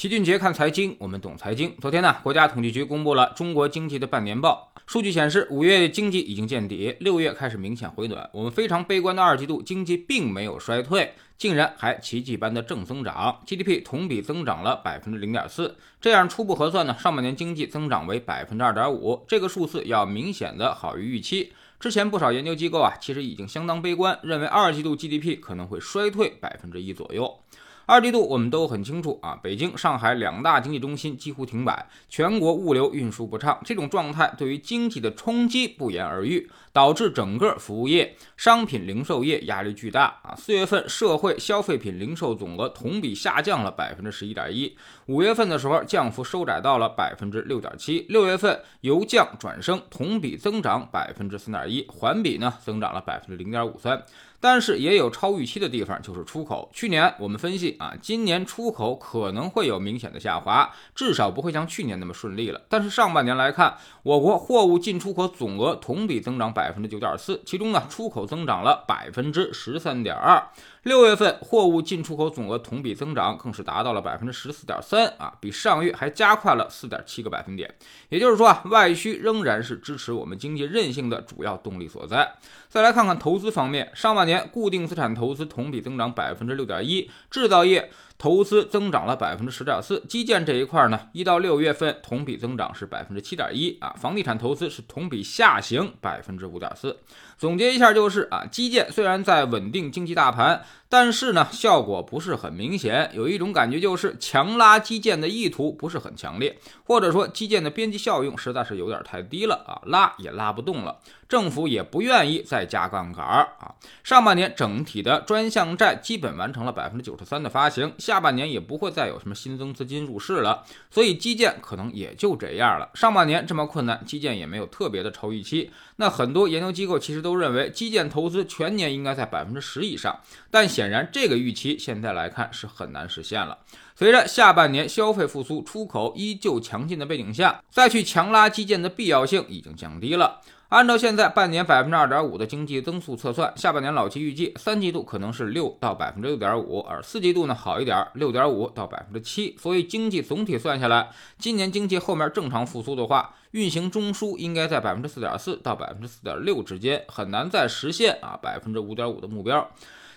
[0.00, 1.76] 齐俊杰看财经，我们懂财经。
[1.78, 8.30] 昨天呢，国家统计局公布了中国经济的半年报，数据显示，五月经济已经见底，六月开始明显回暖。
[8.32, 15.76] 我们非常悲观的二季度经济并没有衰退，竟然还奇迹般的正增长，GDP 同比增长了百分之零点四。
[16.00, 21.52] 这样初步核算呢，上半年经济增长为百分之二点五，这个数字要明显的好于预期。
[21.78, 27.40] 之前不少研究机构啊，其实已经相当悲观，认为二季度 GDP 可能会衰退百分之一左右。
[27.86, 40.36] 二季度我们都很清楚啊，北京、上海两大经济中心几乎停摆，全国物流运输不畅，这种状态对于经济的冲击不言而喻，导致整个服务业、商品零售业压力巨大啊。
[40.36, 54.00] 四月份社会消费品零售总额同比下降了百分之十一点一，五月份的时候降幅收窄到了百分之六点七，六月份由降转升，同比增长百分之三点一，环比呢增长了百分之零点五三。
[54.40, 56.70] 但是也有超预期的地方，就是出口。
[56.72, 62.62] 去年我们分析啊，今年出口可能会有明显的下滑，至少不会像去年那么顺利了。
[62.68, 70.42] 但是上半年来看，我国货物进出口总额同比增长百分之九点四，其中呢，出口增长了百分之十三点二。
[70.84, 77.74] 六月份货物进出口总额同比增长更是达到了百分之十四点三啊，比上月还加快了四点七个百分点。
[78.08, 82.32] 也就是说啊，外需仍然是支持我们经济韧性的主要动力所在。
[82.70, 87.90] 再来看看投资方面，上半年年固定资产投资同比增长百分之六点一，制造业。
[88.20, 96.98] 投资增长了百分之十点四，基建这一块呢，一到六月份同比增长是百分之七点一啊，房地产投资是同比下行百分之五点四。
[97.38, 113.74] 总结一下就是啊，基建虽然在稳定经济大盘，但是呢效果不是很明显，有一种感觉就是强拉基建的意图不是很强烈，或者说基建的边际效用实在是有点太低了啊，拉也拉不动了，政府也不愿意再加杠杆啊。
[114.04, 117.94] 上半年整体的专项债基本完成了百分之九十三的发行。
[118.10, 122.90] 下半年也不会再有什么新增资金入市了，所以基建可能也就这样了。
[122.92, 125.70] 上半年这么困难，基建也没有特别的超预期。
[125.94, 130.18] 那很多研究机构其实都认为基建投资全年应该在百分之十以上，
[130.50, 133.56] 但显然这个预期现在来看是很难实现了。
[133.94, 140.40] 随着下半年消费复苏、出口依旧强劲的背景下，再去强拉基建的必要性已经降低了。
[140.70, 149.56] 按照现在半年百分之二点五的经济增速测算，下半年老齐预计三季度可能是六到百分之六点五，而四季度呢好一点，六点五到百分之七。
[149.60, 159.68] 所以经济总体算下来，今年经济后面正常复苏的话，运行中枢应该在百分之四点四到百分之四点六之间，很难再实现啊百分之五点五的目标。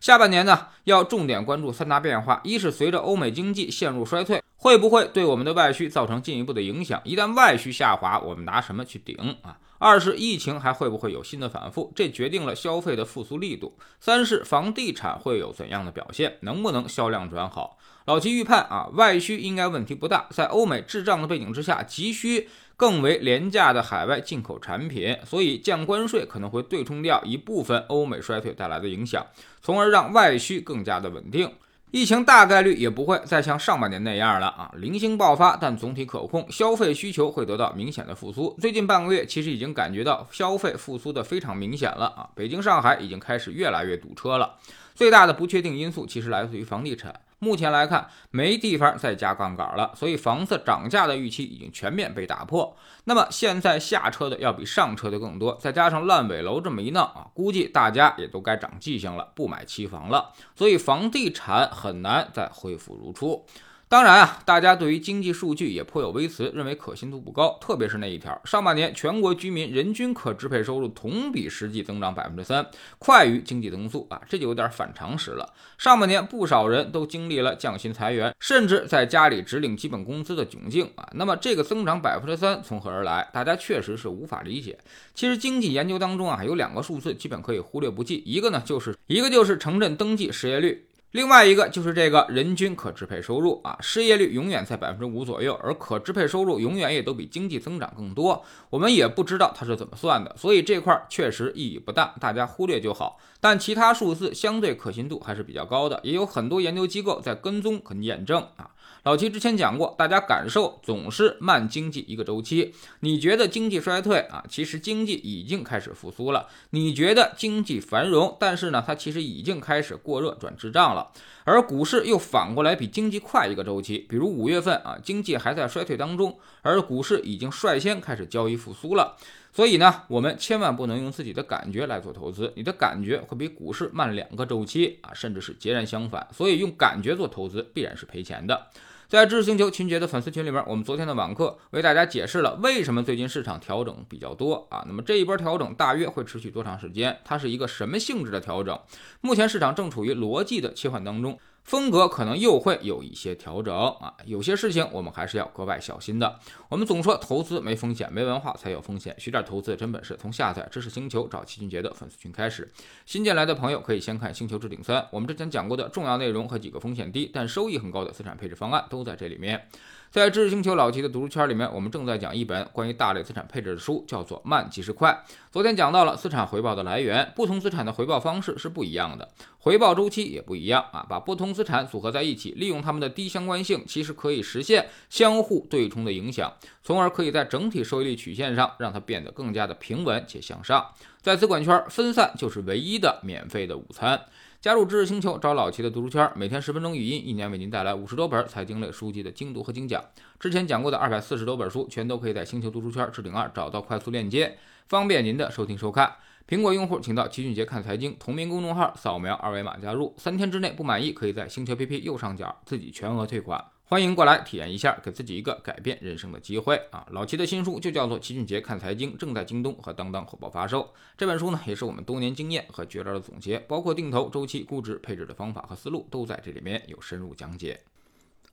[0.00, 7.00] 下半年呢，要重点关注三大变化：一是随着欧美经济陷入衰退，会不会对我们的外需造成进一步的影响？
[7.02, 9.56] 一旦外需下滑，我们拿什么去顶啊？
[9.78, 13.78] 二是疫情还会不会有新的反复，这决定了消费的复苏力度。
[14.00, 17.78] 三是房地产会有怎样的表现，能不能销量转好？
[18.04, 22.46] 老齐预判啊，外需应该问题不大，在欧美滞胀的背景之下，急需
[22.76, 29.24] 更为廉价的海外进口产品，所以降关税可能会对冲掉一部分欧美衰退带来的影响，
[29.62, 31.50] 从而让外需更加的稳定。
[31.90, 38.56] 疫情大概率也不会再像上半年那样了啊，零星爆发，但总体可控，消费需求会得到明显的复苏。
[38.60, 44.56] 最近半个月，其实已经感觉到消费复苏的非常明显了啊，北京、上海已经开始越来越堵车了。
[44.94, 47.12] 最大的不确定因素其实来自于房地产。
[47.40, 52.76] 目前来看，没地方再加杠杆了，所以房子涨价的预期已经全面被打破。
[53.04, 60.32] 那么现在下车的要比上车的更多，再加上烂尾楼这么一闹啊，估计大家也都该长记性了，不买期房了。
[60.54, 63.44] 所以房地产很难再恢复如初。
[63.90, 67.58] 当然啊，大家对于经济数据也颇有微词，认为可信度不高。
[67.60, 72.64] 特别是那一条，上半年全国居民人均可支配收入同比实际增长百分之三，
[73.00, 75.52] 快于经济增速啊，这就有点反常识了。
[75.76, 81.08] 上半年不少人都经历了降薪裁员，甚至在家里只领基本工资的窘境啊。
[81.14, 83.28] 那么这个增长百分之三从何而来？
[83.32, 84.78] 大家确实是无法理解。
[85.16, 90.86] 其实经济研究当中啊，有两个数字基本可以忽略不计，一个呢就是一个就是城镇登记失业率。
[91.12, 98.44] 另外一个就是这个人均可支配收入啊，失业率永远在百分之五左右，而可支配收入永远也都比经济增长更多。
[98.70, 103.18] 我们也不知道它是怎么算的，所以这块确实意义不大，大家忽略就好。
[103.40, 108.70] 但其他数字相对可信度还是比较高的，也有很多研究机构在跟踪和验证啊。
[109.02, 112.74] 老齐之前讲过，大家感受总是慢经济一个周期。
[113.00, 116.46] 你觉得经济衰退啊，其实经济已经开始复苏了。
[116.70, 121.10] 你觉得经济繁荣，但是呢，它其实已经开始过热转滞胀了。
[121.44, 129.16] 而股市又反过来比经济快一个周期，比如五月份啊，经济还在衰退当中，而股市已经率先开始交易复苏了。
[129.52, 136.26] 所以呢，我们千万不能用自己的感觉来做投资，你的感觉会比股市慢两个周期啊，甚至是截然相反。
[136.32, 138.68] 所以用感觉做投资必然是赔钱的。
[139.08, 144.84] 在知识星球秦杰的粉丝群里面，我们昨天的网课为大家解释了为什么最近市场调整比较多啊。
[144.86, 147.18] 那么这一波调整大约会持续多长时间？
[147.24, 148.78] 它是一个什么性质的调整？
[149.20, 151.36] 目前市场正处于逻辑的切换当中。
[151.62, 156.38] 风格可能又会有一些调整啊，有些事情我们还是要格外小心的。
[156.68, 159.14] 我们总说投资没风险，没文化才有风险。
[159.18, 162.72] 学点投资真本事，从下载知识星球找齐俊杰的粉丝群开始。
[163.06, 169.68] 新进来的朋友可以先看《星球置顶三》，我们之前讲过的重要内容和几个风险低但收益很高的资产配置方案都在这里面。
[170.10, 175.12] 在知识星球老齐的读书圈里面，我们正在讲一本关于大类资产配置的书，叫做《慢即是快》。
[175.52, 179.28] 昨天讲到了资产回报的来源，不同资产的回报方式是不一样的，
[179.60, 181.06] 回报周期也不一样啊。
[181.08, 186.52] 把不同资产组合在一起，利用它们的低相关性，其实可以实现相互对冲的影响，
[186.82, 190.92] 从而可以在整体收益率曲线上让它变得更加的平稳且向上。
[191.20, 194.20] 在资管圈，分散就是唯一的免费的午餐。
[194.60, 200.04] 加入知识星球，找老齐的读书圈，每天十分钟语音，一年为您带来五十多本财经类书籍的精读和精讲。
[200.38, 206.14] 之前讲过的二百四十多本书，全都可以在星球读书圈置顶二找到快速链接，方便您的收听收看。
[206.50, 213.64] 苹果用户请到齐俊杰看财经同名公众号，扫描二维码加入，三天之内不满意，可以在星球 PP 右上角自己全额退款。
[213.84, 217.06] 欢迎过来体验一下，给自己一个改变人生的机会啊！
[217.12, 220.92] 老齐的新书就叫做《齐俊杰看财经》，正在京东和当当火爆发售。
[221.16, 227.80] 这本书呢，也是我们多年经验和绝招的总结，包括定投、周期、估值、配置的方法和思路，都在这里面有深入讲解。